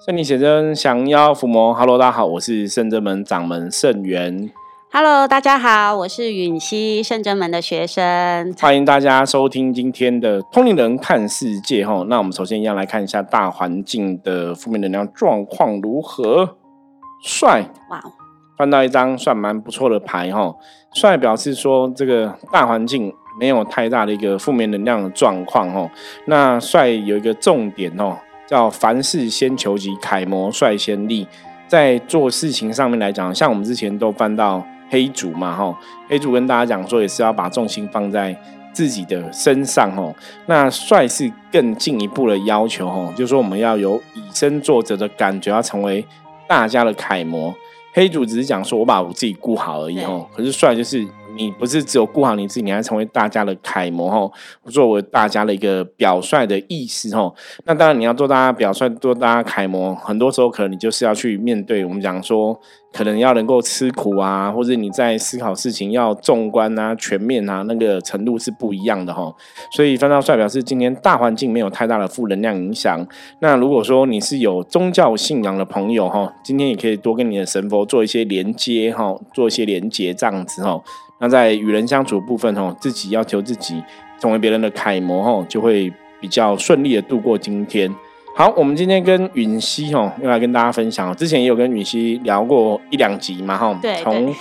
[0.00, 4.50] 圣灵写真降妖伏魔，Hello，大家好，我是圣真门掌门圣元。
[4.92, 8.52] Hello，大家好，我是允熙圣真门的学生。
[8.60, 12.04] 欢迎大家收听今天的通灵人看世界哈。
[12.08, 16.56] 那我们首先一样来看一下大环境的负面能量状况如何。
[17.22, 18.02] 帅，哇，
[18.58, 20.54] 翻到一张算蛮不错的牌哈。
[20.92, 25.88] 帅表示说这个大环境没有太大的一个负面能量的状况哈。
[26.26, 28.18] 那帅有一个重点哦。
[28.46, 31.26] 叫凡事先求己，楷模率先立。
[31.66, 35.76] 在做事情上面来讲，像我们之前都翻到黑主嘛，哈，
[36.08, 38.36] 黑主跟大家讲说，也是要把重心放在
[38.72, 40.14] 自己的身上，哦。
[40.46, 46.04] 那帅是更进一步的要求，哈，就是说我们要有以身作则的感觉，要成为
[46.46, 47.52] 大家的楷模。
[47.92, 50.26] 黑主只是讲说我把我自己顾好而已，哦。
[50.36, 51.06] 可是帅就是。
[51.36, 54.32] 你不是只有顾好你自己，你还成为大家的楷模吼，
[54.70, 57.34] 作为大家的一个表率的意思吼。
[57.64, 62.60] 那当然你要做大家表率，做大家楷模，很多时候可能你就是要去面对我们讲说。
[62.96, 69.34] 可能要能够吃苦啊，或者你在思考事情要纵观啊、全面啊，那个程度是不一样的哈。
[69.72, 73.04] 所以翻到帅表示今天大环境没有太大的负能量影响。
[73.40, 80.80] 那如果说你是有宗教信仰的朋友哈，今天也可以多跟你的神佛做一些连接哈，做一些连接这样子哈。
[81.24, 83.82] 那在与人相处部分哈，自己要求自己
[84.20, 87.90] 成为别人的楷模哈，就会比较顺利的度过今天。
[88.36, 91.16] 好，我们今天跟允熙哦，又来跟大家分享。
[91.16, 93.78] 之前也有跟允熙聊过一两集嘛，哈。
[93.80, 93.94] 对。
[94.02, 94.34] 从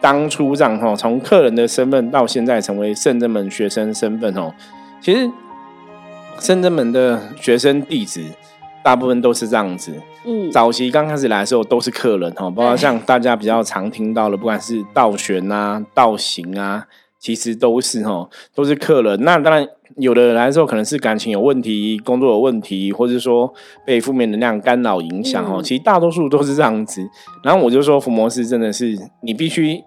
[0.00, 4.54] 当初这样哈，从客人的身份到现在成为圣真门学生身份哦，
[5.02, 5.30] 其实
[6.38, 8.24] 圣真门的学生弟子
[8.82, 9.92] 大部分都是这样子。
[10.24, 10.50] 嗯。
[10.50, 16.86] 早期刚开始来的时候都是客人哈，包括像大家比较常听到的，不管是道玄啊、道行啊。
[17.18, 19.22] 其实都是哈，都是客人。
[19.24, 23.52] 那当然，有的人来的时候可能是感情有问题、工作有问题，或者说
[23.84, 25.60] 被负面能量干扰影响哦。
[25.62, 27.06] 其实大多数都是这样子。
[27.44, 29.84] 然后我就说，伏魔师真的是你必须。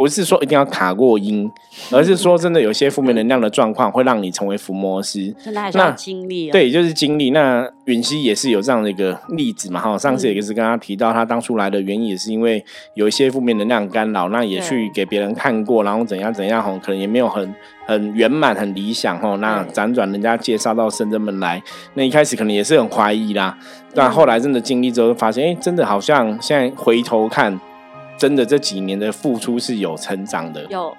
[0.00, 1.46] 不是说一定要卡过音，
[1.92, 5.30] 而是说真的有些负面能量的状况会让你成为伏魔师。
[5.44, 6.50] 真的还是要经历。
[6.50, 7.32] 对，就是经历。
[7.32, 9.78] 那允熙也是有这样的一个例子嘛？
[9.78, 12.64] 哈，上次也是跟他提到，他当初来的原因也是因为
[12.94, 17.54] 有一些负面能量干扰，那也去给别人看过，然后怎样怎样，哈，可能也没有很
[17.84, 19.36] 很圆满、很理想，哈。
[19.36, 23.58] 那辗转人家介绍到深圳门来，那一开始可能也是很怀疑啦，
[23.94, 27.60] 但后来真的经历之后，发现，哎，真的好像现在回头看。
[28.20, 30.94] 真的这几年的付出是有成长的，有。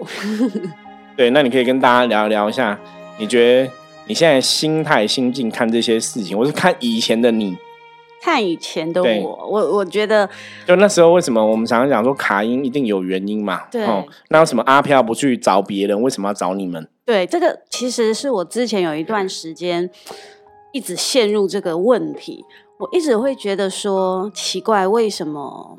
[1.16, 2.80] 对，那你可以跟大家聊聊一下，
[3.20, 3.72] 你觉得
[4.08, 7.56] 你现在心态心境看这些事情，我是看以前的你，
[8.24, 10.28] 看以前的我，我我觉得，
[10.66, 13.68] 就那时候为什么我们常常讲说卡音一定有原因嘛？
[13.70, 13.86] 对，
[14.30, 16.88] 那为什么阿飘不去找别人，为什么要找你们？
[17.06, 19.88] 对，这个其实是我之前有一段时间
[20.72, 22.44] 一直陷入这个问题，
[22.80, 25.78] 我一直会觉得说奇怪，为什么？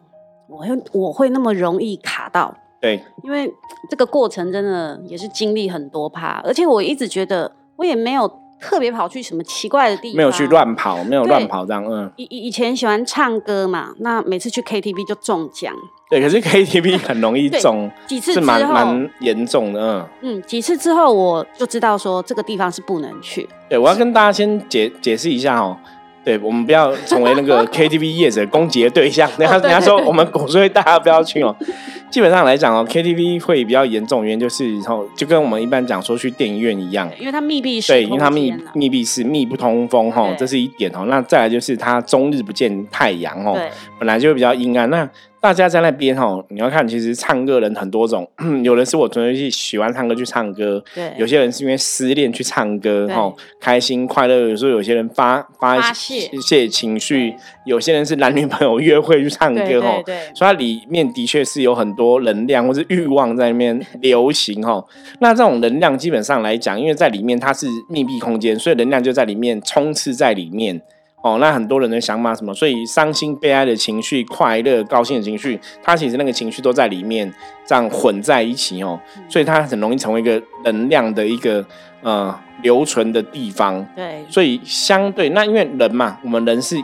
[0.53, 3.51] 我会我会那么容易卡到，对，因为
[3.89, 8.31] 这个过程真的也是经历很多趴，而且我一直觉得我也没有
[8.61, 12.13] 特别跑去什么奇怪的地方，没有去乱跑，没有乱跑这样，嗯。
[12.17, 15.75] 以以以前喜欢唱歌嘛，那每次去 KTV 就中奖，
[16.11, 19.81] 对，可是 KTV 很容易中，几次是蛮蛮严重的，
[20.21, 20.39] 嗯。
[20.39, 23.49] 嗯，几次之后我就知道说这个地方是不能去。
[23.71, 25.77] 对，我要跟大家先解解释一下哦。
[26.25, 29.29] 对我们不要成为那个 KTV 业者攻击的对象。
[29.39, 31.55] 人家人家说我们鼓吹大家不要去哦。
[32.11, 41.07] 基本上来讲哦，KTV 会比较严重，原因就是然后就跟我们一般讲说去电影院一样，因为它密闭式，对，因为它密密闭式密不通风哈，这是一点哦。
[41.09, 43.59] 那再来就是它终日不见太阳哦，
[43.99, 44.89] 本来就会比较阴暗。
[44.91, 45.09] 那
[45.43, 48.25] 大家在那边哈，你要看，其实唱歌人很多种，
[48.63, 54.49] 有人是我纯粹去喜欢唱歌去唱歌，对，有些人是因为失恋去唱歌，哦，开心快乐。
[54.49, 57.35] 有时候有些人发发泄泄情绪，
[57.67, 60.01] 有些人是男女朋友约会去唱歌，哈，
[60.33, 64.87] 所以它里面的确是有很多能量或是欲望在那边流行，哦。
[65.19, 70.81] 那这种能量基本上来讲，因为在里面它是密闭空间，所以能量就在里面充斥在里面。
[71.23, 72.53] 哦，那很多人的想法什么？
[72.53, 77.33] 所以伤心、悲哀的情绪、快乐、高兴的情绪，它其实那个情绪都在里面，
[77.65, 79.01] 这样混在一起哦。
[79.29, 81.65] 所以它很容易成为一个能量的一个
[82.03, 83.87] 呃留存的地方。
[83.95, 84.25] 对。
[84.29, 86.77] 所以相对那因为人嘛，我们人是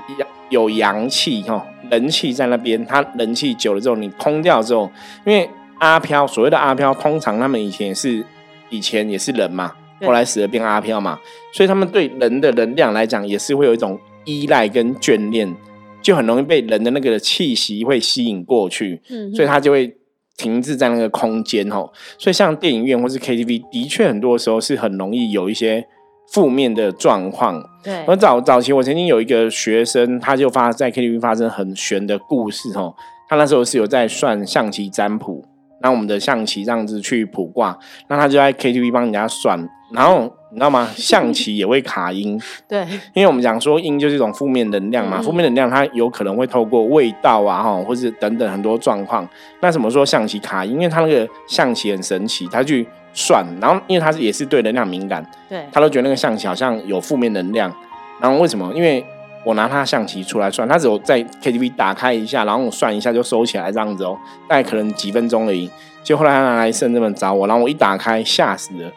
[0.50, 4.88] 有阳气哈，人气在那边，它人气久了之后，你空掉之后，
[5.26, 5.50] 因为
[5.80, 8.24] 阿飘所谓的阿飘，通常他们以前是
[8.70, 11.18] 以前也是人嘛，后来死了变阿飘嘛，
[11.52, 13.98] 所以他们对人的能量来讲，也是会有一种。
[14.28, 15.56] 依赖跟眷恋，
[16.02, 19.96] 就很容易被人的那个气息会吸引过去，嗯，所以他就会
[20.36, 21.90] 停滞在那个空间哦。
[22.18, 25.86] 所以像电影院或是 KTV，的确很多时候是很容易有一些
[26.30, 27.64] 负面的状况。
[27.82, 32.94] 对，我早早期我曾经有一个学生，他就发在 KTV 发生很悬的故事哦。
[33.30, 35.42] 他那时候是有在算象棋占卜，
[35.80, 37.78] 那我们的象棋这样子去卜卦，
[38.08, 40.34] 那他就在 KTV 帮人家算，然后。
[40.50, 40.88] 你知道吗？
[40.96, 42.80] 象棋也会卡音， 对，
[43.14, 49.28] 因为我们讲说音就是一种负面能量嘛，负面能量它有可能会透过味道啊，哈，或者等等很多状况。
[49.60, 50.72] 那怎么说象棋卡音？
[50.72, 57.72] 因为它那个象棋很神奇，它去算，然后因为它是也是对能量敏感，对，他都觉得那个象棋好像有负面能量。
[58.20, 58.72] 然后为什么？
[58.74, 59.04] 因为
[59.44, 64.18] 我拿他象棋出来算，他只有在 KTV 打开一下，然后我算一下就收起来这样子哦，
[64.48, 65.70] 大概可能几分钟而已。
[66.02, 68.90] 就后来他拿来圣这么找我，然后我一打开，吓死了。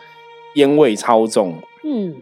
[0.55, 2.15] 烟味超重，嗯，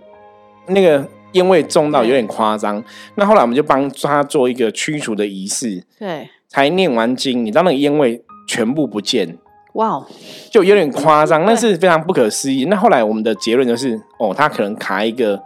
[0.67, 2.83] 那个烟味重到有点夸张。
[3.15, 9.37] 那后来我们就帮他做一个驱除的仪式，对，才念完经，你知道那个烟味全部不见，
[9.73, 10.05] 哇，
[10.51, 12.65] 就有点夸张，那是非常不可思议。
[12.65, 15.41] 那后来我们的结论就是，哦，他可能卡一个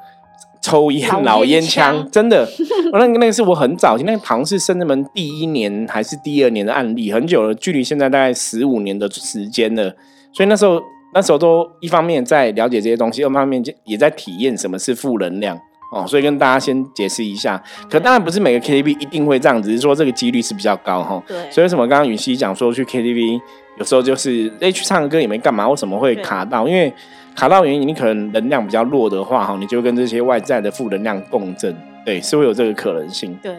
[0.61, 2.47] 抽烟老烟枪，真的，
[2.91, 9.95] 那个那个是我很早期，那个好像是深圳门第一年还是第二年的案例，很久了，距离现在大概十五年的时间了，
[10.33, 10.81] 所以那时候。
[11.13, 15.57] 那时候都一方面在了解这些东西，二方面也在体验什么是负能量
[15.91, 17.61] 哦，所以跟大家先解释一下。
[17.89, 21.21] 可当然不是每个 KTV 一定会这样只，是说这个几率是比较高哈。
[21.27, 21.37] 对。
[21.51, 23.39] 所以为什么刚刚允熙讲说去 KTV
[23.77, 26.67] 有时候就是哎去唱歌也没干嘛，为什么会卡到？
[26.67, 26.91] 因为
[27.35, 31.75] 卡到原因，你可能能量比较弱的话哈，你就跟这些外在的负能量共振，
[32.05, 33.37] 对，是会有这个可能性。
[33.41, 33.55] 对。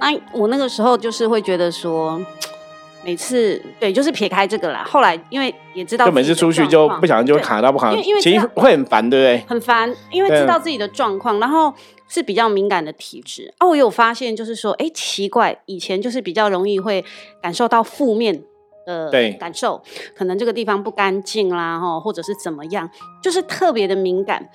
[0.00, 2.20] 那我那个时候就是会觉得说。
[3.08, 4.84] 每次对，就是撇开这个啦。
[4.86, 9.44] 后来因为也知道，就每次出去就不小心就会卡到不卡，因为其实会很烦，对不对？
[9.48, 11.72] 很烦，因为知道自己的状况，然后
[12.06, 13.54] 是比较敏感的体质。
[13.60, 17.02] 哦，我有发现，就是说，哎，奇怪，以前就是比较容易会
[17.40, 18.42] 感受到负面
[18.84, 19.10] 的
[19.40, 19.82] 感受，
[20.14, 22.90] 可能这个地方不干净啦，哈，或者是怎么样，
[23.22, 24.50] 就是特别的敏感。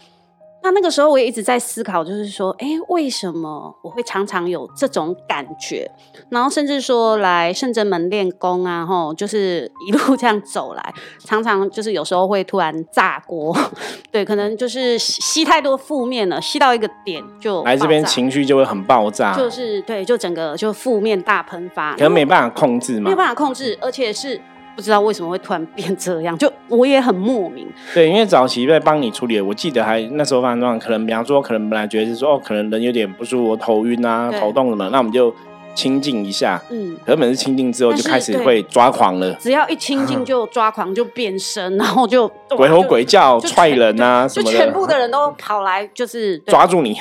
[0.63, 5.92] 那那个时候我也一直在思考，就是说，哎，为什么我会常常有这种感觉？
[6.30, 13.56] 然后甚至说来圣真门练功啊，吼，就是一路 这样走来，常常就是有时候会突然炸锅，
[14.10, 24.39] 对，可能就是吸太多负面了，吸到一个点就来这边情绪就会很爆炸，就是对，就整个就负面大喷发，可能没办法控制嘛，没有办法控制，而且是。
[24.75, 27.68] 不知道为什么会突然变这样，就我也很莫名。
[27.94, 35.34] 对，因为早期在帮你处理，我记得还那时候发生状况，可能比方说，可能本来觉得是说，哦，可能人有点不舒服，头晕啊，头痛什么，那我们就
[35.75, 36.60] 清静一下。
[36.72, 36.98] 嗯。
[37.06, 39.34] 可是每次清静之后，就开始会抓狂了。
[39.36, 44.52] 只要一清静 就抓狂，就变身，然后就鬼吼鬼叫、踹人啊什么的。
[44.52, 46.96] 就全部的人都跑来，就是抓住你，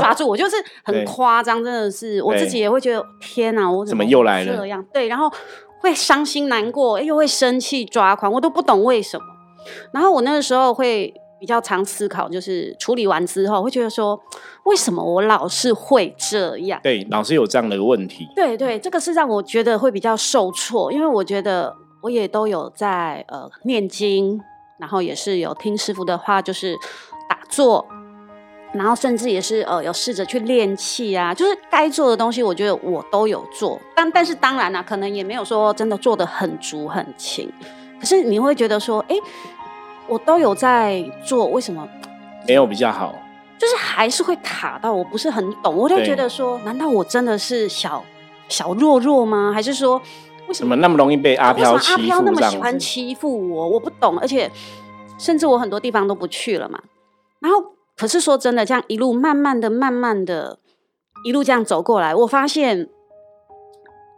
[0.00, 4.56] 抓住我，就是很夸张，真的是我自己也会觉得天哪，我怎么又来了？
[4.56, 5.30] 这样对，然后。
[5.80, 9.24] 会伤心难过，又会生气抓狂，我都不懂为什么。
[9.92, 14.18] 然后我那个时候会比较常思考，就是处理完之后会觉得说，
[14.64, 16.80] 为什么我老是会这样？
[16.82, 18.26] 对，老是有这样的问题。
[18.34, 24.40] 对对，这个是让我觉得会比较受挫，因为我觉得我也都有在呃念经，
[24.78, 26.74] 然后也是有听师傅的话，就是
[27.28, 27.86] 打坐。
[28.72, 33.80] 然后甚至也是呃有试着去练气啊，就是该做的东西，我觉得我都有做。
[33.96, 37.50] 但但是当然啦，可能也没有说真的做的很足很勤。
[37.98, 39.16] 可是你会觉得说，哎，
[40.06, 41.88] 我都有在做，为什么
[42.46, 43.14] 没有比较好？
[43.58, 45.74] 就是还是会卡到，我不是很懂。
[45.74, 48.04] 我就觉得说，难道我真的是小
[48.48, 49.50] 小弱弱吗？
[49.52, 50.00] 还是说
[50.46, 51.92] 为什么那么容易被阿飘欺负？
[51.92, 53.68] 阿飘那么喜欢欺负我？
[53.68, 54.18] 我不懂。
[54.18, 54.50] 而且
[55.18, 56.78] 甚至我很多地方都不去了嘛。
[57.40, 57.77] 然后。
[57.98, 60.58] 可是说真的，这样一路慢慢的、慢慢的，
[61.24, 62.88] 一路这样走过来，我发现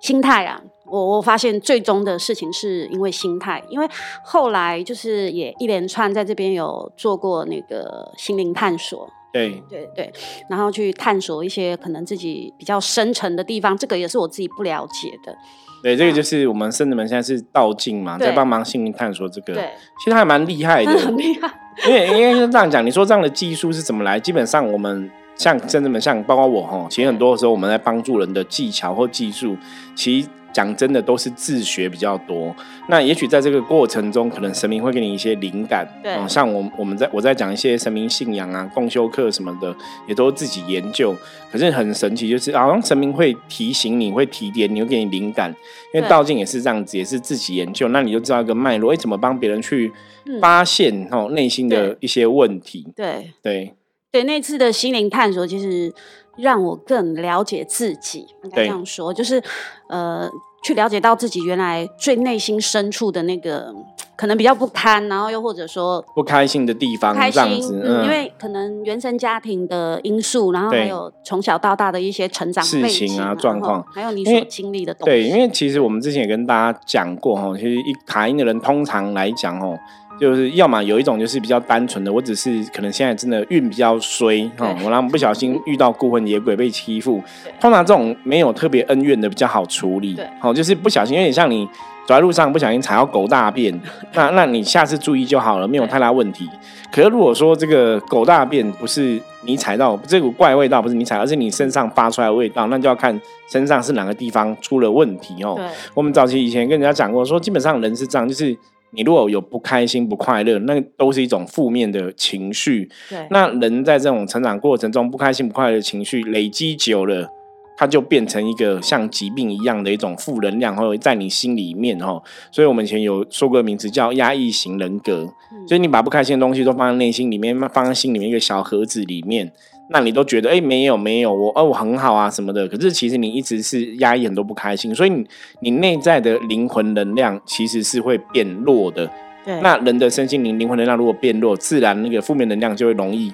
[0.00, 3.88] 心态啊，我我发现最终的事情是因为心态，因为
[4.22, 9.62] 后来就是也一连串在这边有做过那个心灵探索，对。
[9.68, 10.12] 对对，
[10.49, 15.34] 然后去探索一些可能自己比较深沉的地方，这个也是我自己不了解的。
[15.82, 19.70] 对，这个就是我们圣子们现在是道尽嘛，在帮忙心灵探索这个，对，
[20.04, 21.50] 其实还蛮厉害的， 很厉害。
[21.87, 24.20] 因为应该是这样讲，你说这样的技术是怎么来？
[24.20, 29.56] 基本上我们像圣子们，像包括我哈，其实很多时候我们在帮助人的技巧或技术，
[29.94, 30.28] 其实。
[30.52, 32.54] 讲真的，都是自学比较多。
[32.88, 35.87] 那也许在这个过程中，可能神明会给你一些灵感。
[36.02, 39.75] 对，像我我们在我在讲一些神明信仰啊、共修课什么的，
[40.09, 41.14] 也都自己研究。
[41.50, 45.54] 可是很神奇，就是好像神明会提醒你，会提点你，会给你灵感。
[45.95, 47.88] 因为道静也是这样子，也是自己研究。
[47.88, 49.92] 那你就知道一个脉络，哎，怎么帮别人去
[50.40, 52.87] 发现哦内心的一些问题？
[52.95, 53.75] 对对
[54.12, 55.92] 对，那次的心灵探索，其实。
[56.40, 59.42] 让我更了解自己，应该这样说，就是，
[59.88, 60.28] 呃，
[60.62, 63.75] 去了解到自己原来最内心深处的那个。
[64.16, 67.73] 可能比较不堪，然后又或者说不开心的地方，这样子，
[68.04, 75.11] 因为可能原生家庭的因素，然后还有从小到大的一些成长事情啊状况，还有你所经历的东西。
[75.11, 79.75] 对，因为其实我们之前也跟大家讲过哈，其实一卡因的人通常来讲哦，
[80.21, 87.23] 就是要么有一种就是比较单纯的，我只是可能现在真的运比较衰哈，我然后不小心遇到孤魂野鬼被欺负，
[87.59, 91.69] 通常这种没有特别恩怨的比较好处理，好，就是不小心有点像你。
[92.07, 93.73] 走在路上不小心踩到狗大便，
[94.15, 96.49] 那那你下次注意就好了，没有太大问题。
[96.91, 103.17] 可是如果说这个狗大便不是你踩到这股怪味道，不是你踩，而是你身上发出来的味道，那就要看
[103.49, 105.57] 身上是哪个地方出了问题哦。
[105.95, 108.57] 我们早期以前跟人家讲过，说基本上人是这样，就是
[108.92, 112.88] 你如果有不开心、不快乐，那都是一种负面的情绪。
[113.09, 117.28] 对，那人在这种成长过程中，不开心、不快乐的情绪累积久了。
[117.76, 122.23] 它就变成一个像疾病一样的一种负能量，或者在你心里面哈。
[122.52, 125.26] 所以我们以前有说过名字叫压抑型人格，
[125.66, 129.50] 所以你把不开心的东西都放在内心里面，放在心里面一个小盒子里面，
[129.90, 132.66] 那你都觉得哎没有没有我哦我很好啊什么的。
[132.68, 135.26] 可是其实你一直是压抑很多不开心，所以你
[135.61, 139.11] 你内在的灵魂能量其实是会变弱的。
[139.44, 143.32] 对，那人的身心灵灵魂能量如果变弱，自然那个负面能量就会容易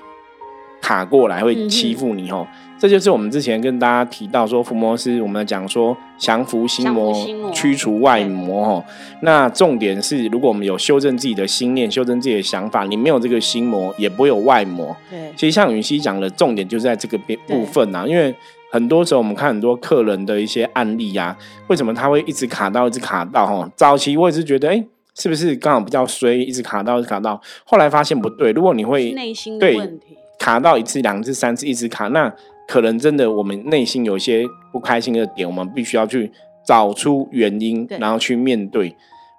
[0.86, 2.46] 卡过来，会欺负你哦。
[2.78, 7.12] 这就是我们之前跟大家提到说，伏魔师我们讲说降服心魔，
[7.52, 8.84] 驱除外魔哈。
[9.22, 14.96] 那重点是，如果我们有修正自己的心念，修正自己的想法，你没有这个心魔，也不会有外魔。
[15.10, 18.06] 对，其实像允熙讲的重点就是在这个边部分啊。
[18.06, 18.32] 因为
[18.70, 23.68] 很多时候我们看很多客人的一些案例呀，为什么他会一直卡到，一直卡到哈？
[23.74, 24.84] 早期我也是觉得，哎，
[25.16, 27.40] 是不是刚好比较衰，一直卡到，一直卡到。
[27.64, 32.34] 后来发现不对，如果你会内心的问题卡到一次、两次、三次，一直卡那。
[32.68, 36.32] 可能真的，我们内心有一些不开心的点，我们必须要去
[36.66, 38.92] 找出原因，然后去面对。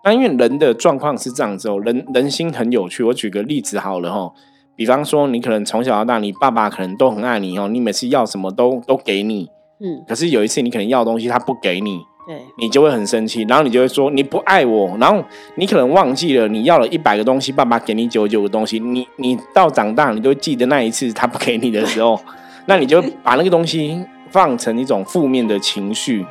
[0.05, 3.03] 那因为人的状况是这样子哦，人人心很有趣。
[3.03, 4.31] 我举个例子好了哈，
[4.77, 9.49] 比方说你可能从小到大，你爸爸可能都很爱你哦，你每次要什么都都给你，
[9.81, 10.05] 嗯。
[10.07, 15.23] 可是有一次你可能要东西他不给你，对，你就会很生气，然后你就会说你不爱我，然后
[15.55, 22.19] 你可能忘记了你要了一百个东西，爸爸给你九十九个东西，你你到长大你都记得那一次他不给你的时候。
[22.69, 26.25] 那你就把那个东西放成一种负面的情绪，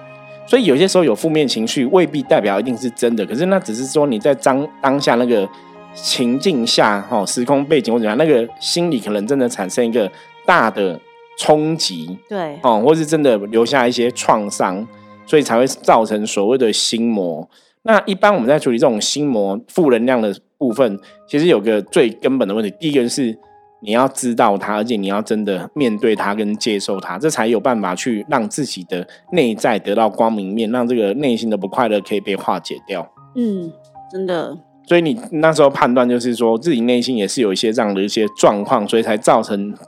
[0.47, 5.49] 所以有些时候有负面情绪未必代表一定是真的，可是那只是说你在当当下那个
[5.95, 10.12] 情境下，哈，时空背景或怎样，那个心理可能真的产生一个
[10.45, 11.00] 大的
[11.38, 14.87] 冲击，对，哦，或是真的留下一些创伤，
[15.26, 17.49] 所以才会造成所谓的心魔。
[17.83, 23.38] 那一般我们在处理这种心魔负能量的部分，其实有个最根本的问题，第一个是。
[23.83, 33.06] 你要知道它，而且你要真的面对它跟接受它，这才有办法去让自己的内在得到光明面，让这个内心的不快乐可以被化解掉。
[33.37, 33.71] 嗯，
[34.11, 34.56] 真的。
[34.88, 39.78] 所以你那时候判断就是说自己内心也是有一些这样的一些状况，所以才造成不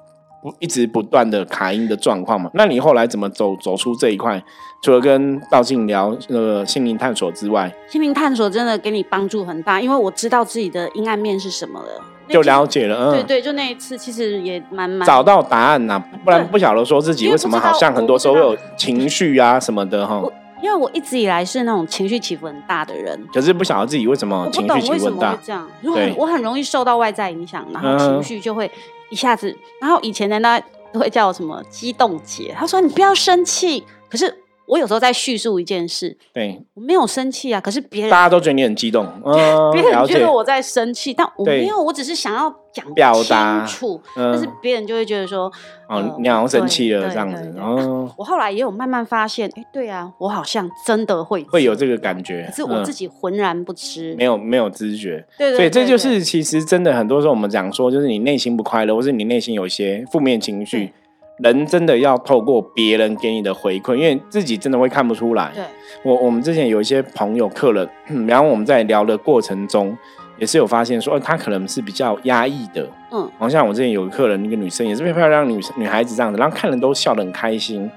[0.59, 2.51] 一直不断的卡音的状况嘛。
[2.55, 4.43] 那你后来怎么走走出这一块？
[4.81, 11.89] 除了跟道静聊那个心灵探索之外，心灵探索真的给你帮助很大，因为我知道自己的阴暗面是什么了。
[12.29, 20.23] 就了解了，嗯，对对，就那一次，其实也蛮蛮找到答案呐，不然不晓得说自己为什么好像很多时候有情绪啊什么的哈。
[20.63, 28.71] 因为我一直以来是那种情绪起伏很大的人，可是不晓得自己为什么情绪起伏很大，这样，对，我很容易受到外在影响，然后情绪就会
[29.11, 30.61] 一下子，然后以前的那
[30.93, 34.43] 都会叫我什么激动姐，他说你不要生气，可是。
[34.69, 39.07] 我有时候在叙述一件事，对我没有生气啊，可是别人大家都觉得你很激动，
[39.73, 45.51] 别人觉得我在生气，但我没有，我只是想要讲表达清楚，但是别人就会觉得说，
[45.89, 47.55] 哦，你好像生气了这样子。
[47.59, 60.93] 哦， 我后来也有慢慢发现，哎，对啊，我好像真的会会有这个感觉，可是我自己浑然不知，没有没有知觉，对，所以这就是其实真的很多时候我们讲说，就是你内心不快乐，或是你内心有一些负面情绪。
[61.39, 65.51] 人真的要透过别人给你的回馈，因为自己真的会看不出来。
[65.55, 65.65] 对，
[66.03, 67.89] 我我们之前有一些朋友、客人，
[68.27, 69.97] 然后我们在聊的过程中，
[70.39, 72.87] 也是有发现说，他可能是比较压抑的。
[73.11, 77.91] 嗯，然后像我之前有个客人，一个女生也是非常漂亮女女孩子这样子，然后看人都笑得很开心。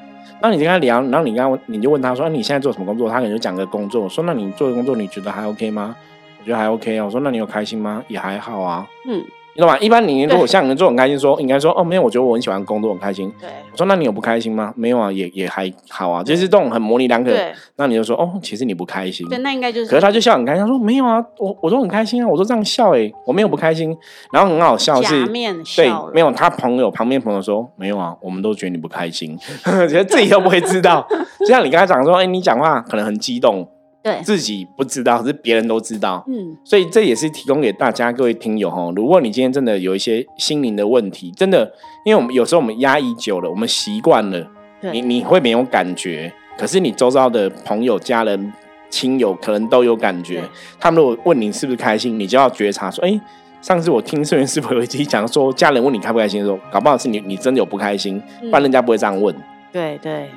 [0.43, 3.09] 那你跟他聊，然后你刚刚你就问他说，你现在做什么工作？
[3.09, 5.95] 他可能就讲个工作，说那你做的工作你觉得还 OK 吗？
[6.39, 7.05] 我觉得还 OK 啊。
[7.05, 8.03] 我说那你有开心吗？
[8.07, 8.87] 也还好啊。
[9.07, 9.23] 嗯。
[9.55, 9.77] 你懂吗？
[9.79, 13.31] 一般你如果像你做很开心，说应该说哦没有，我觉得我很喜欢工作，很开心。
[13.39, 14.73] 对，我说那你有不开心吗？
[14.77, 17.31] 没有啊，也也还好啊，就是这种很模棱两可。
[17.31, 19.27] 对，那你就说哦，其实你不开心。
[19.27, 19.89] 对，那应该就是。
[19.89, 23.95] 可是他就笑很开心，他说没有啊，我我都很开心啊，我都这样笑哎，我没有不开心。
[24.31, 29.37] 然后很好笑是，对，没有他朋友旁边朋友说没有啊，我们都觉得你不开心，
[29.89, 31.05] 觉得自己都不会知道。
[31.41, 33.67] 就像你刚才讲说，哎，你讲话可能很激动，
[34.03, 36.23] 对，自己不知道，是别人都知道。
[36.27, 41.71] 嗯，所以这也是提供给大家各位听友哈，如果你今天真的有一些心灵的问题，真的，
[42.05, 44.47] 因为我们有时候我们压抑久了，我们习惯了，
[44.91, 48.51] 你你会没有感觉，可是你周遭的朋友、家人、
[48.89, 50.43] 亲友可能都有感觉。
[50.79, 53.19] 他们如果问你是不是开心，你就要觉察说，哎。
[53.61, 59.35] 上次我听圣元师傅有一集讲说，家人问你开不开心的时候，搞不好是你你真的有不开心，不然人家不会这样问。
[59.71, 60.27] 对对。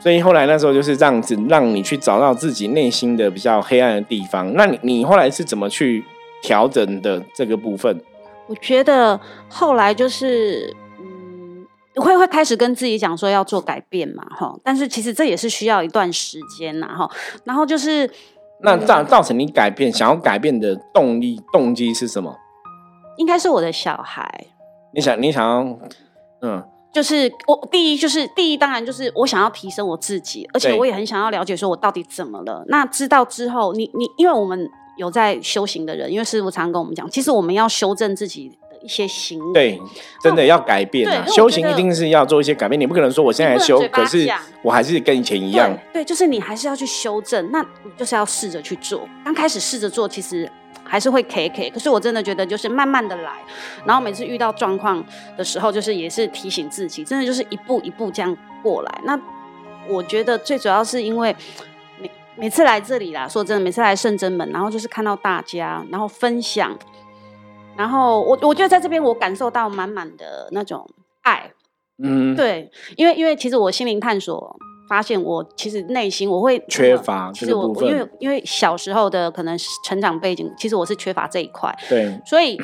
[0.00, 4.52] 所以后来那时候就是这样子，让你去找到自己内心的比较黑暗的地方。
[4.54, 6.04] 那你你后来是怎么去
[6.42, 8.00] 调整的这个部分？
[8.48, 11.64] 我觉得后来就是，嗯，
[12.02, 14.52] 会会开始跟自己讲说要做改变嘛，哈。
[14.64, 17.08] 但是其实这也是需要一段时间呐，哈。
[17.44, 18.10] 然后就是，
[18.62, 22.34] 那造造成你改变、想要改变的动力动机是什么？
[23.18, 24.46] 应该是我的小孩。
[24.92, 25.78] 你想，你想要，
[26.40, 32.64] 嗯，就是我第一，就是第一，当然就是我想要提升我自己，而且我也很想要了解，说我到底怎么了。
[32.66, 39.80] 那知道之后，你你，因为我们有在修行的人，因为师傅常跟我们讲，其实我们要修正自己的一些行为，对，
[40.20, 41.24] 真的要改变啊。
[41.28, 44.28] 修行一定是要做一些改变，你不可能说我现在修，可是
[44.62, 45.72] 我还是跟以前一样。
[45.92, 49.08] 对，就是你还是要去修正，那你就是要试着去做。
[49.24, 50.50] 刚开始试着做，其实。
[50.90, 53.30] 还是会 K K，可是我真的觉得就是慢慢的来，
[53.84, 55.04] 然后每次遇到状况
[55.36, 59.00] 的时候，就是也是提醒自己，真的就是一步一步这样过来。
[59.04, 59.16] 那
[59.88, 61.34] 我觉得最主要是因为
[62.00, 66.76] 每每次来这里啦，说真的，每次来圣真门，然后就是看到大家，然后分享，
[67.76, 70.84] 然后我我觉得在这边我感受到满满的那种
[71.22, 71.52] 爱，
[72.02, 74.58] 嗯，对，因为因为其实我心灵探索。
[74.90, 82.58] 发现我其实内心我会缺乏，其实我因为因为小时候的可能成长背景，其实我是缺乏这一块，对，所以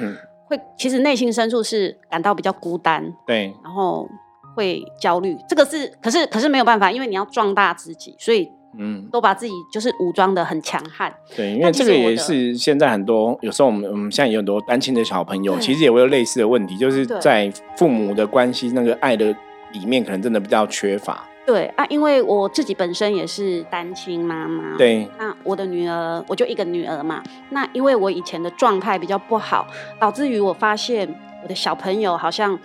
[0.48, 4.08] 会其实内心深处是感到比较孤单，对，然后
[4.56, 19.26] 会焦虑，这个是可是可是没有办法，因为你要壮大自己，所以嗯，都把自己就是武装的很强悍，对，因为这个也是现在很多有时候我们我们现在有很多单亲的小朋友，其实也会有类似的问题，就是在父母的关系那个爱的
[19.72, 21.24] 里面，可能真的比较缺乏。
[21.46, 24.76] 对啊，因为我自己本身也是单亲妈妈。
[24.76, 25.08] 对。
[25.16, 27.22] 那我的女儿，我就一个女儿嘛。
[27.50, 29.64] 那因为我以前的状态比较不好，
[30.00, 31.08] 导致于我发现
[31.42, 32.58] 我的小朋友好像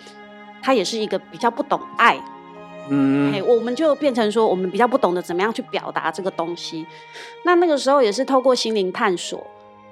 [0.64, 2.20] 他也是一个比较不懂爱。
[2.90, 3.32] 嗯。
[3.32, 6.88] 哎，我们就变成说，我们比较不懂得怎么样去表达这个东西。
[7.44, 9.46] 那那个时候也是透过心灵探索，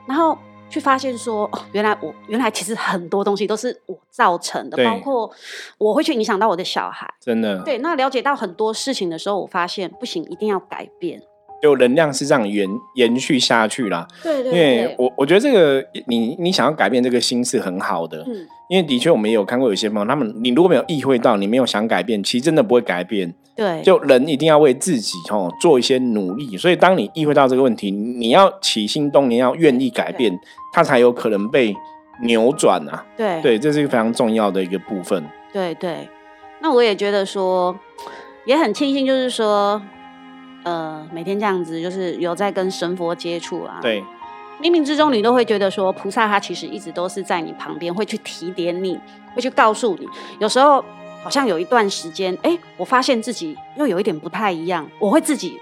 [0.07, 0.37] 然后。
[0.69, 5.29] 去发现说，哦，原来我原来其实很多东西都是我造成的，包括
[5.77, 7.63] 我会去影响到我的小孩，真的。
[7.63, 11.21] 对，那了解到很多事情的时候，我发现不行，一定要改变。
[11.61, 14.07] 就能量是这样延延续下去啦。
[14.23, 14.51] 对对。
[14.51, 23.33] 因为我我觉得这个你你想要改变这个心是很好的，嗯，因为的确我们也有看过有些朋友，他们你如果没有意会到，你没有想改变，其实真的不会改变。
[23.55, 30.31] 对，就人一定要为自己哦做一些努力，所以当你意会到这个问题，你要起心动念，要愿意改变，
[30.71, 31.75] 它才有可能被
[32.23, 33.05] 扭转啊。
[33.17, 35.21] 对，对，这是一个非常重要的一个部分。
[35.51, 36.07] 对对，
[36.61, 37.77] 那我也觉得说，
[38.45, 39.81] 也很庆幸，就是说，
[40.63, 43.79] 呃，每天这样子，就是有在跟神佛接触啊。
[43.81, 44.01] 对，
[44.61, 48.99] 冥冥之中，你都会觉得说，菩萨他其实一直都是在你旁边，会去提点你，
[49.33, 50.07] 会去告诉你，
[50.39, 50.83] 有时候。
[51.21, 54.89] 好像有一段时间，哎，我发现自己又有一点不太一样。
[54.99, 55.59] 我会自己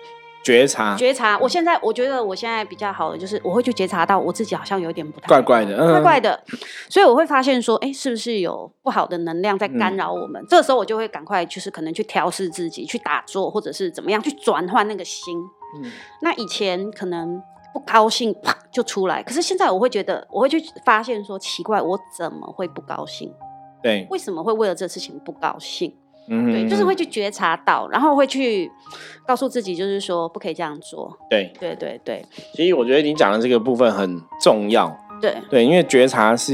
[0.48, 1.38] 觉察，觉察。
[1.40, 6.42] 我现在我觉得我现在比较好的就是，我会去觉察到我自己好像有点不太怪怪的，怪怪的。
[6.90, 10.42] 所以我会发现说，哎，是不是有不好的能量在干扰我们？
[10.48, 15.38] 这个时候我就会赶快就是可能去调试自己，去打坐，或者是怎么样去转换那个心。
[15.84, 17.42] 嗯，那以前可能
[17.74, 23.34] 不高兴啪就出来，可是现在我会觉得，我会去发现说，奇怪，我怎么会不高兴？
[23.84, 25.94] 对，为什么会为了这事情不高兴？
[26.30, 28.72] 嗯，对，就是会去觉察到，然后会去
[29.26, 31.18] 告诉自己，就是说不可以这样做。
[31.30, 32.26] 对，对，对，对。
[32.54, 34.96] 其实我觉得你讲的这个部分很重要。
[35.22, 36.54] 对，对，因为觉察是，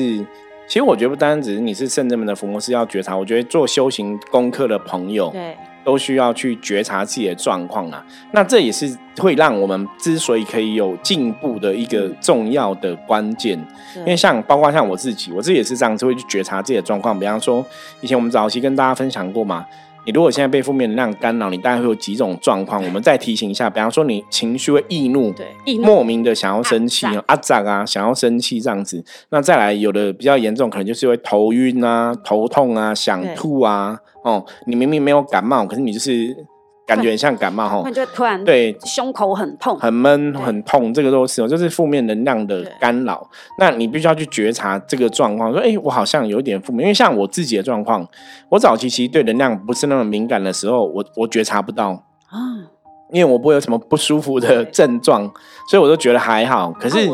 [0.67, 5.57] 其实我觉得不单只是你是圣人们的福摩斯要觉察，我觉得做修行功课的朋友，对。
[5.83, 13.57] 都需要去觉察自己的状况啊，那这也是会让我们之所以可以有进步的一个重要的关键。
[13.97, 17.19] 因为像包括像我自己，我自己也是这样子会去觉察自己的状况。
[17.19, 17.65] 比方说，
[18.01, 19.65] 以前我们早期跟大家分享过嘛。
[20.05, 22.83] 你如果现在被负面能量干扰，你大概会有几种状况？
[22.83, 25.47] 我们再提醒一下，比方说你情绪会易怒，对，
[25.79, 29.03] 莫名的想要生气啊，阿长啊，想要生气这样子。
[29.29, 33.99] 那再来有的比较严重，可能就是会头晕啊、头痛啊、想吐啊。
[34.23, 36.45] 哦，你明明没有感冒，可是你就是。
[36.93, 43.29] 感觉像感冒哈， 就突然对胸口很痛、很闷、很痛，这个都是哦，就是负面能量的干扰。
[43.57, 48.07] 那你必须要去觉察这个状况，说：“哎，我好像有点负面。”因为像我自己的状况，
[48.49, 51.89] 我早期其实对能量不是那么敏感的时候，我我觉察不到
[52.27, 52.69] 啊。
[53.11, 55.31] 因为我不会有什么不舒服的症状，
[55.69, 56.71] 所以我都觉得还好。
[56.71, 57.07] 可是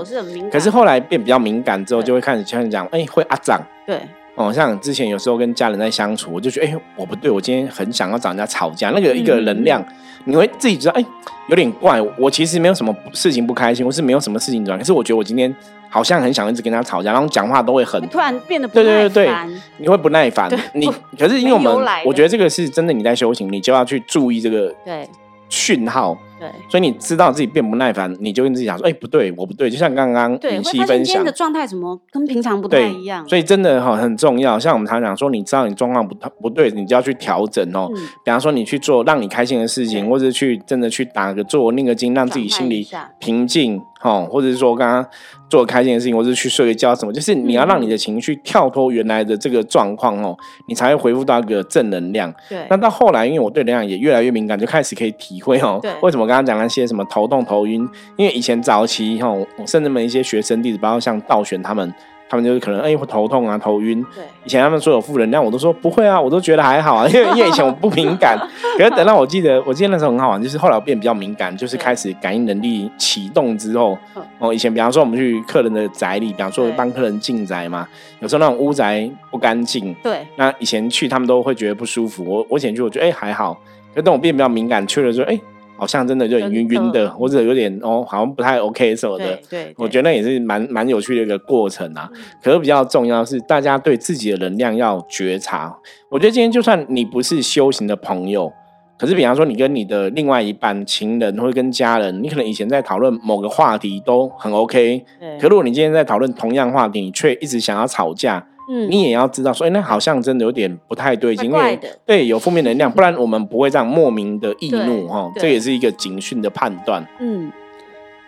[0.50, 3.62] 可是后来变比较敏感之后，就会开始开始讲，哎，会阿长。
[3.86, 4.00] 对。
[4.40, 9.86] 哦，像之前有时候跟家人在相处，我就觉得，哎，我不对，我今天很想要找人家吵架，那个一个能量，
[10.24, 11.06] 你会自己知道，哎，
[11.50, 12.02] 有点怪。
[12.18, 15.54] 我其实没有什么事情不开心，我是没有什么事情转，可是我觉得我今天
[15.90, 19.34] 好像很想一直跟他吵架，然后讲话都会很突然变得对对对对，
[19.78, 20.50] 你会不耐烦。
[20.74, 21.76] 你可是因为我们，
[22.06, 25.06] 我觉得这个是真的，你在修行，你就要去注意这个对
[25.50, 26.18] 讯号。
[26.40, 33.28] 对，所以你知道自己变不耐烦，你就跟自己讲说：“哎，不对，我不对。”就像刚刚你细分享的状态，怎么跟平常不太一样？
[33.28, 34.58] 所以真的哈很重要。
[34.58, 37.90] 像我们常讲说，你知道你状况不不对，你就要去调整哦。
[38.24, 42.88] 比方说，你去做让你开心的事情，或者去真的去打个坐、念个经，让自己心里
[43.20, 43.82] 平静。
[44.02, 45.06] 哦，或者是说刚刚
[45.50, 52.34] 做开心的事情，或者是去睡个觉什么，就是你要让你的情绪跳脱原来的这个状况哦，你才会恢复到一个正能量。
[52.48, 52.66] 对。
[52.70, 57.88] 那到后来，因为我对能量也越来越敏感，就开始可以体会哦，为什么刚刚讲那些什么头痛、头晕？
[58.16, 59.36] 因为以前早期哈，
[59.66, 61.94] 甚至们一些学生弟子，包括像道玄他们。
[62.30, 68.38] 他们就是可能哎会头痛啊头晕，对，以前他们说有负能量，我都说不会啊，我都觉得还好啊， 因为因为以前我不敏感，
[68.78, 73.98] 可是等到我记得我记得那时候很好玩，就是后来我变比较敏感，就是开始感应能力启动之后，
[74.38, 77.88] 哦，以前比方说我们去客人的宅里，比方说帮客人进宅嘛，
[78.20, 83.60] 有时候那种屋宅不干净，对，那以前去他们都会觉得不舒服，我我以前去我觉得哎还好，
[83.96, 85.40] 可等我变比较敏感去了之后，哎。
[85.80, 89.40] 好像真的就晕晕的，或者有点哦，好像不太 OK 什么的。
[89.50, 92.10] 对，我觉得那也是蛮蛮有趣的一个过程啊。
[92.44, 95.76] 可是比较重要是，大家对自己的能量要觉察。
[96.12, 98.52] 我觉得今天就算你不是修行的朋友，
[98.98, 105.06] 可是比方说你跟你的另外一半、情人或者跟家人，你可能以前在讨论某个话题都很 OK。
[105.40, 108.46] 可如果你今天在讨论同样话题，你却一直想要吵架。
[108.90, 115.32] 你也要知道，说哎，那好像真的有点不太对劲，因为对有负面能量， 不然我们不会这样莫名的易怒哈。
[115.36, 117.04] 这也是一个警讯的判断。
[117.20, 117.52] 嗯，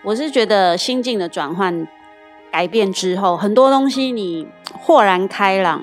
[0.03, 1.87] 我是觉得心境的转换
[2.51, 5.81] 改变之后，很多东西你豁然开朗，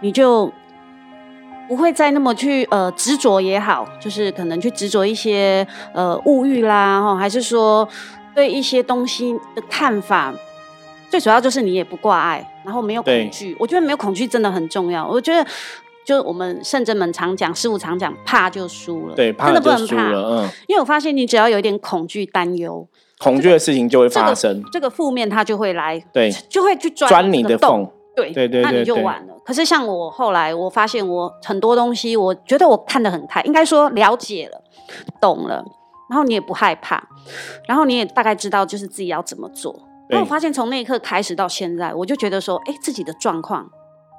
[0.00, 0.50] 你就
[1.68, 7.86] 不会再那么去呃执着也好，就是可能去执着一些呃物欲啦，哈，还是说
[8.34, 10.32] 对一些东西的看法。
[11.10, 13.56] 最主要就是你也不挂碍，然后没有恐惧。
[13.58, 15.08] 我觉得没有恐惧真的很重要。
[15.08, 15.50] 我觉得，
[16.04, 19.14] 就我们圣者们常讲，师傅常讲，怕就输了。
[19.14, 20.12] 对，真的不能怕。
[20.12, 22.86] 嗯，因为我发现你只要有一点恐惧、担忧，
[23.18, 24.62] 恐惧的事情就会发生。
[24.70, 27.90] 这个负面它就会来，对，就会去钻你的洞。
[28.14, 29.34] 对对对，那你就完了。
[29.46, 34.60] 可是像我后来，我发现我很多东西，我觉得我看得很开，应该说了解了、
[35.20, 35.64] 懂了，
[36.10, 37.02] 然后你也不害怕，
[37.66, 39.88] 然后你也大概知道就是自己要怎么做。
[40.10, 43.70] 那我发现从那一刻开始到现在，我就觉得说，哎，自己的状况，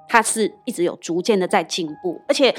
[0.08, 2.54] 它是一直有逐渐的在进步，而且，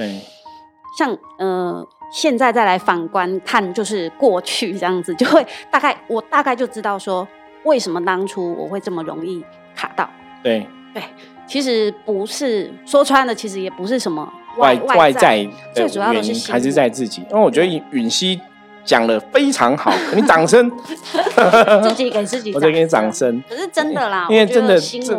[0.99, 7.27] 像呃，现在再来反观看，就是过去这样子，就会大概我大概就知道说，
[7.65, 10.09] 为什么当初我会这么容易卡到。
[10.43, 10.67] 对。
[10.93, 11.01] 对，
[11.47, 18.41] 其实不是说穿了，其实也不是什么外外在，最主要的是还是在自己，因为我觉得允熙。
[18.91, 20.69] 讲的非常好， 你掌声。
[21.85, 23.41] 自己给自己，我再给你掌声。
[23.49, 24.77] 可是真的啦，因为真的，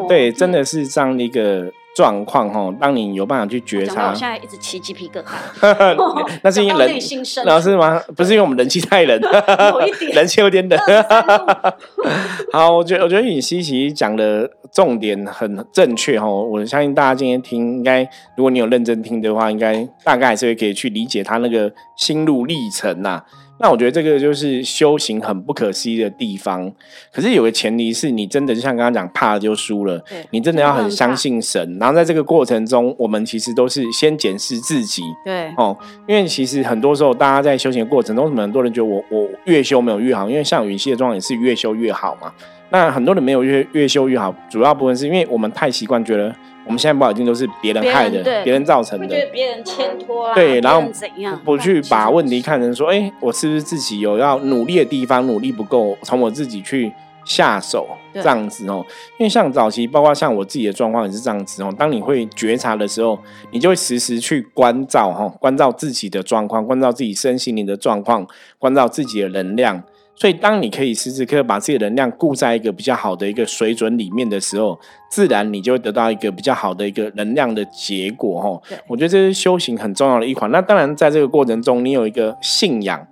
[0.10, 2.70] 对，真的是这样的一个状况哈。
[2.82, 6.28] 当你有办法去觉察，我现在一直起鸡皮疙瘩。
[6.44, 7.00] 那是因为人，
[7.46, 7.98] 老师吗？
[8.18, 10.78] 不是因为我们人气太冷，有一点人气有点冷。
[12.52, 16.28] 好，我觉得我觉得尹希奇讲的重点很正确哈。
[16.30, 18.04] 我相信大家今天听，应该
[18.36, 23.24] 如果你有认真听的话，应该大概还是会可以去理解他那个心路历程呐。
[23.62, 26.72] 那我觉得这个就是修行很不可思议的地方。
[27.14, 30.04] 可是有个前提是你真的就像刚刚讲，怕了就输了。
[30.32, 31.78] 你真的要很相信神。
[31.80, 35.04] 然后在这个过程中，我们其实都是先检视自己。
[35.24, 40.28] 对哦，因为其实很多时候大家在修行的过程中，为什么很多人觉得我我越修没有越好？
[40.28, 42.34] 因为像云熙的状况也是越修越好嘛。
[42.72, 46.36] 那很多人没有越越修越好，主要部分是因为我们太习惯觉得。
[46.66, 56.92] 我们现在不好听都是别人害的，别人造成的，觉得别人牵拖啦，对，然后怎样不去把问题看成说，哎，我是不是自己有要努力的地方，努力不够，从我自己去
[57.26, 58.86] 下手这样子哦。
[59.18, 61.74] 因为像早期，包括像我自己的状况也是这样子哦。
[61.78, 63.20] 当你会觉察的时候，
[63.52, 68.26] 你就会时时去关照哈，关照自己的状况，关照自己身心灵的状况，
[68.60, 69.84] 关照自己的能量。
[70.22, 74.80] 所以，当你可以时时刻刻把自己的能量固在一个比较好的一个水准里面的时候，
[75.10, 78.40] 自然你就会得到一个比较好的一个能量的结果。
[78.40, 80.52] 哈，我觉得这是修行很重要的一环。
[80.52, 83.08] 那当然，在这个过程中，你有一个信仰，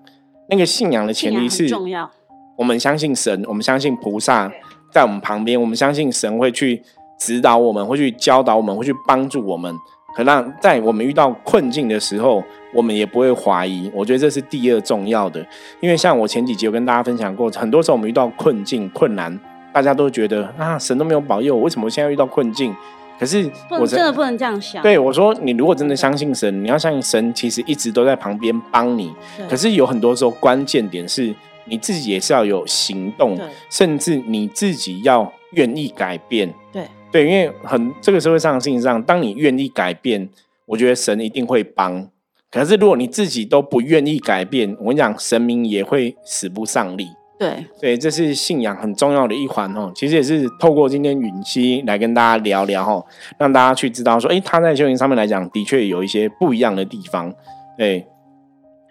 [0.49, 2.07] 那个信仰的前提是，重要。
[2.55, 4.47] 我们相信神，我们相信菩萨
[4.91, 6.79] 在我们旁边，我们相信神会去
[7.19, 9.75] 指导我们，会去教导我们，会去帮助我们。
[10.15, 13.89] 可让在我们遇到困境的时候，我们也不会怀疑。
[13.93, 15.45] 我觉得这是第二重要的，
[15.79, 19.39] 因为像我前几集有跟大家分享过，很多时候我们遇到困境、困难，
[19.73, 22.75] 大家都觉得啊，神都没有保佑我，为什么现在遇到困境？
[23.19, 24.81] 可是我真的不能这样想。
[24.81, 29.13] 对我说，你如果真的相信神，你要相信神其实一直都在旁边帮你。
[29.49, 33.37] 可是有很多时候关键点是，你自己也是要有行动，
[33.69, 36.53] 甚至你自己要愿意改变。
[36.71, 40.29] 对对，因为很这个社会上的事情上，当你愿意改变，
[40.65, 42.07] 我觉得神一定会帮。
[42.51, 47.07] 可是如果你自己都不愿意改变，我跟你讲，神明也会使不上力。
[47.37, 49.91] 对对，这是信仰很重要的一环哦。
[49.95, 53.05] 其实也是透过今天允熙来跟大家聊聊哈，
[53.37, 57.33] 让大家去知道说，哎，他在修行上面来讲，的确有一些不一样的地方。
[57.77, 58.05] 对，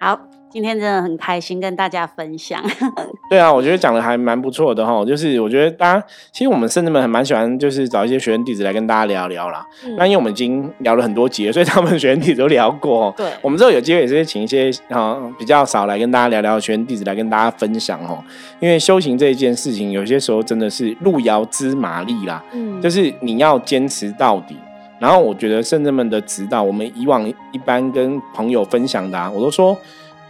[0.00, 0.27] 好。
[0.50, 2.62] 今天真的很开心跟大家分享。
[3.28, 5.04] 对啊，我觉得讲的还蛮不错的哈。
[5.04, 9.66] 就是我觉得大家其实我们甚至们很蛮喜欢，就是找一些学员弟子来跟大家聊聊啦。
[9.98, 13.12] 那因为我们已经聊了很多集了，所以他们学员弟子都聊过。
[13.16, 18.18] 对，我们之后有机会也是请一些啊比较少来跟大家聊聊学员弟子来跟大家分享哦。
[18.58, 22.42] 因为修行这一件事情，有些时候真的是路遥知马力啦。
[22.52, 24.56] 嗯，就是你要坚持到底。
[24.98, 29.76] 然后我觉得圣人们的指导，我们以往一般跟朋友分享的，我都说。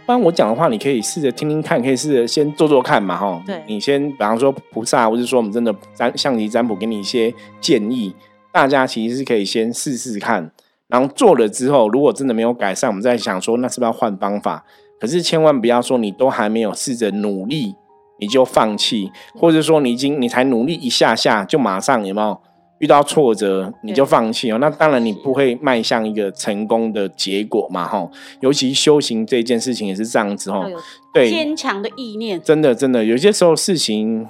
[0.09, 3.43] 不然我讲的话，你可以试着听听看，可以试着先做做看嘛，哈。
[3.45, 3.61] 对。
[3.67, 8.11] 你先，比方说菩萨，或者说我们真的占象棋占卜，给你一些建议，
[8.51, 10.51] 大家其实是可以先试试看，
[10.87, 14.65] 然后做了之后，如果真的没有改善，我们再想说，那是不是要换方法？
[14.99, 17.75] 可是千万不要说你都还没有试着努力，
[18.19, 22.41] 你就放弃，或者说你已经你才努力一下下，就马上有没有？
[22.79, 28.09] 遇到挫折你就放弃哦，那当然你不会迈向一个成功的结果嘛，哈。
[28.39, 30.65] 尤其修行这件事情也是这样子，哈。
[31.13, 34.27] 对，坚强的意念，真的真的，有些时候事情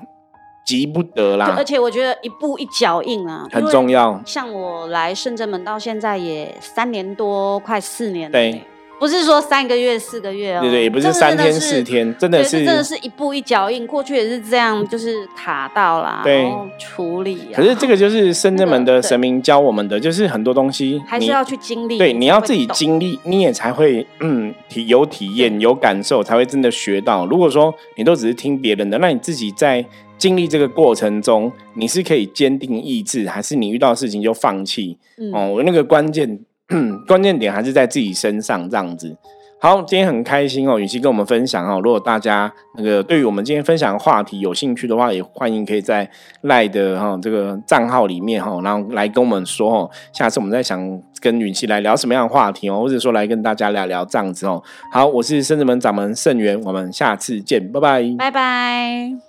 [0.66, 1.54] 急不得啦。
[1.58, 4.22] 而且我觉得一步一脚印啊，很重要。
[4.26, 8.34] 像我来深圳门到现在也三年多，快四年了。
[8.34, 8.64] 对。
[9.00, 13.88] 不是说三个月、四个月哦，对对，也不是三天四天，真的是真的是一步一脚印。
[13.88, 17.40] 过去也是这样，就是卡到啦，然后处理。
[17.54, 21.98] 可是这个就是深圳门的神明教我们的，就是很多东西还是要去经历。
[21.98, 27.26] 对，你要自己经历，你也才会嗯体有体验、有感受，才会真的学到。
[27.26, 29.86] 如果说你都只是听别人的，那你自己在
[30.18, 34.98] 经历这个过程中，你是可以坚定意志，还是你遇到事情就放弃？
[35.34, 36.40] 哦，我那个关键。
[37.08, 39.18] 关键点还是在自己身上，这样子。
[39.62, 41.82] 好，今天很开心哦，允熙跟我们分享哦。
[41.84, 46.10] 如果大家那个对于我们今天分享的话题有兴趣的话，也欢迎可以在
[46.44, 49.92] 赖的哈这个账号里面哈，然后来跟我们说哦。
[50.14, 50.80] 下次我们再想
[51.20, 54.64] 跟允熙来聊什么样的话题哦，或者说来跟大家聊聊这样子哦。
[54.94, 59.29] 好，我是圣子门掌门圣元，我们下次见，拜拜，拜拜。